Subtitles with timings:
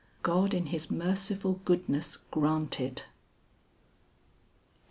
[0.23, 3.05] God in his merciful goodness grant it."